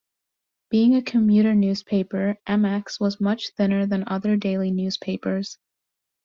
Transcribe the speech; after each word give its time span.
Being 0.71 0.95
a 0.95 1.03
commuter 1.03 1.53
newspaper, 1.53 2.39
"mX" 2.47 2.99
was 2.99 3.21
much 3.21 3.51
thinner 3.51 3.85
than 3.85 4.03
other 4.07 4.35
daily 4.35 4.71
newspapers. 4.71 5.59